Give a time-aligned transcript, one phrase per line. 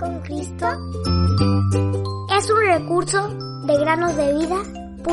[0.00, 0.66] con Cristo
[2.34, 3.28] es un recurso
[3.66, 5.10] de granosdevida.cl.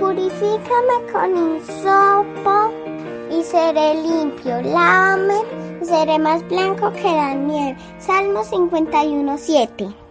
[0.00, 2.72] Purifícame con insopo
[3.30, 4.62] y seré limpio.
[4.62, 5.34] Lávame
[5.82, 7.78] y seré más blanco que la nieve.
[7.98, 10.07] Salmo 51.7.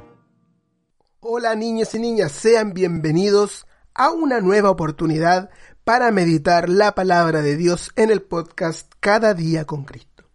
[1.19, 5.49] Hola niños y niñas, sean bienvenidos a una nueva oportunidad
[5.83, 10.25] para meditar la palabra de Dios en el podcast Cada día con Cristo.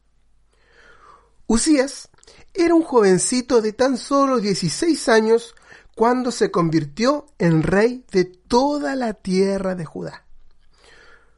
[1.46, 2.08] Usías
[2.52, 5.54] era un jovencito de tan solo 16 años
[5.94, 10.26] cuando se convirtió en rey de toda la tierra de Judá.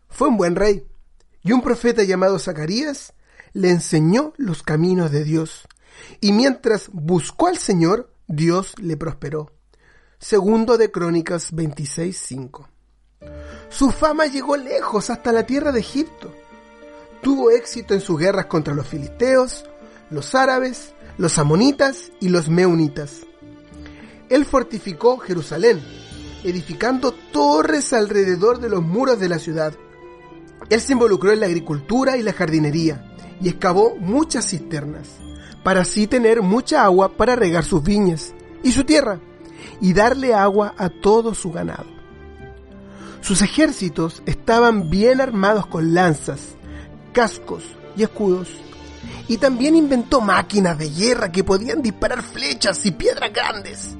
[0.09, 0.87] Fue un buen rey,
[1.43, 3.13] y un profeta llamado Zacarías
[3.53, 5.69] le enseñó los caminos de Dios,
[6.23, 9.53] y mientras buscó al Señor, Dios le prosperó.
[10.19, 12.69] Segundo de Crónicas 26:5.
[13.69, 16.33] Su fama llegó lejos hasta la tierra de Egipto.
[17.23, 19.65] Tuvo éxito en sus guerras contra los filisteos,
[20.11, 23.27] los árabes, los amonitas y los meunitas.
[24.31, 25.83] Él fortificó Jerusalén,
[26.45, 29.75] edificando torres alrededor de los muros de la ciudad.
[30.71, 33.05] Él se involucró en la agricultura y la jardinería
[33.41, 35.09] y excavó muchas cisternas,
[35.65, 39.19] para así tener mucha agua para regar sus viñas y su tierra
[39.81, 41.87] y darle agua a todo su ganado.
[43.21, 46.57] Sus ejércitos estaban bien armados con lanzas,
[47.13, 47.65] cascos
[47.97, 48.49] y escudos,
[49.27, 53.97] y también inventó máquinas de guerra que podían disparar flechas y piedras grandes.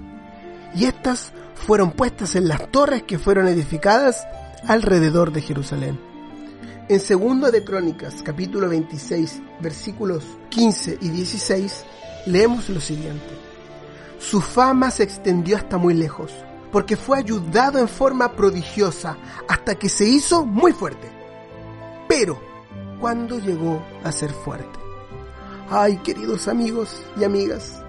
[0.75, 4.27] Y estas fueron puestas en las torres que fueron edificadas
[4.67, 5.99] alrededor de Jerusalén.
[6.87, 11.83] En segundo de Crónicas, capítulo 26, versículos 15 y 16,
[12.27, 13.25] leemos lo siguiente.
[14.19, 16.31] Su fama se extendió hasta muy lejos,
[16.71, 19.17] porque fue ayudado en forma prodigiosa
[19.49, 21.11] hasta que se hizo muy fuerte.
[22.07, 22.39] Pero,
[23.01, 24.79] ¿cuándo llegó a ser fuerte?
[25.71, 27.83] Ay, queridos amigos y amigas,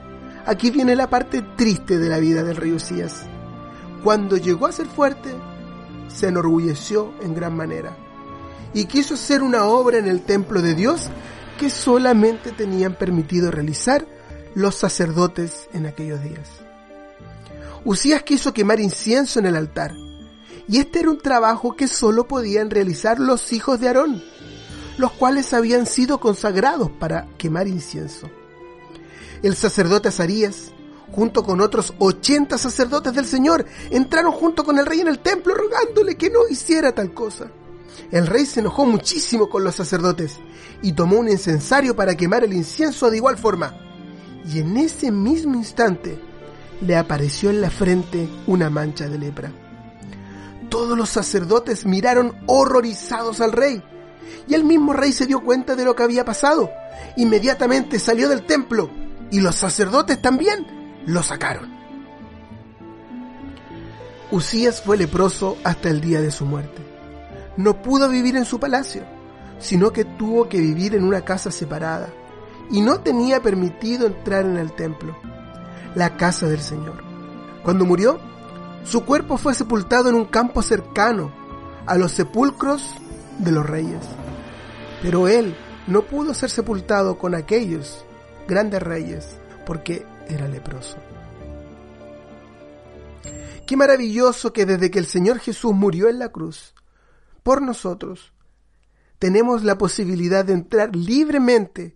[0.45, 3.25] aquí viene la parte triste de la vida del rey Usías.
[4.05, 5.35] Cuando llegó a ser fuerte,
[6.07, 8.04] se enorgulleció en gran manera
[8.73, 11.09] y quiso hacer una obra en el templo de Dios
[11.57, 14.05] que solamente tenían permitido realizar
[14.53, 16.49] los sacerdotes en aquellos días.
[17.83, 19.93] Usías quiso quemar incienso en el altar,
[20.67, 24.23] y este era un trabajo que solo podían realizar los hijos de Aarón,
[24.97, 28.29] los cuales habían sido consagrados para quemar incienso.
[29.43, 30.72] El sacerdote Azarías,
[31.11, 35.53] junto con otros 80 sacerdotes del Señor, entraron junto con el rey en el templo
[35.53, 37.51] rogándole que no hiciera tal cosa.
[38.11, 40.39] El rey se enojó muchísimo con los sacerdotes
[40.81, 43.75] y tomó un incensario para quemar el incienso de igual forma.
[44.51, 46.19] Y en ese mismo instante
[46.81, 49.51] le apareció en la frente una mancha de lepra.
[50.69, 53.84] Todos los sacerdotes miraron horrorizados al rey
[54.47, 56.69] y el mismo rey se dio cuenta de lo que había pasado.
[57.17, 58.89] Inmediatamente salió del templo
[59.31, 61.73] y los sacerdotes también lo sacaron.
[64.31, 66.94] Usías fue leproso hasta el día de su muerte.
[67.57, 69.03] No pudo vivir en su palacio,
[69.59, 72.09] sino que tuvo que vivir en una casa separada
[72.69, 75.16] y no tenía permitido entrar en el templo,
[75.93, 77.03] la casa del Señor.
[77.63, 78.19] Cuando murió,
[78.83, 81.31] su cuerpo fue sepultado en un campo cercano
[81.85, 82.93] a los sepulcros
[83.39, 84.03] de los reyes.
[85.01, 85.55] Pero él
[85.87, 88.05] no pudo ser sepultado con aquellos
[88.47, 90.97] grandes reyes porque era leproso.
[93.66, 96.75] Qué maravilloso que desde que el Señor Jesús murió en la cruz
[97.45, 98.33] por nosotros,
[99.19, 101.95] tenemos la posibilidad de entrar libremente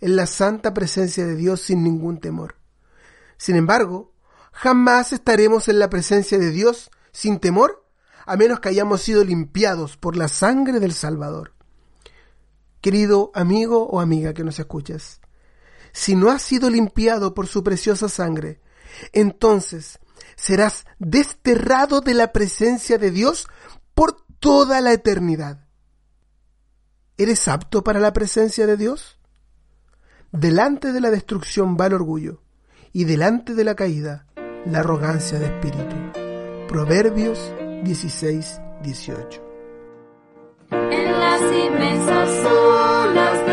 [0.00, 2.56] en la santa presencia de Dios sin ningún temor.
[3.36, 4.12] Sin embargo,
[4.50, 7.86] jamás estaremos en la presencia de Dios sin temor
[8.26, 11.52] a menos que hayamos sido limpiados por la sangre del Salvador.
[12.80, 15.20] Querido amigo o amiga que nos escuchas,
[15.92, 18.60] si no has sido limpiado por su preciosa sangre,
[19.12, 20.00] entonces
[20.34, 23.46] serás desterrado de la presencia de Dios
[23.94, 25.66] por toda la eternidad.
[27.18, 29.18] ¿Eres apto para la presencia de Dios?
[30.32, 32.40] Delante de la destrucción va el orgullo,
[32.92, 34.26] y delante de la caída,
[34.64, 35.96] la arrogancia de espíritu.
[36.68, 37.52] Proverbios
[37.84, 39.42] 16, 18.
[40.70, 43.46] En las inmensas olas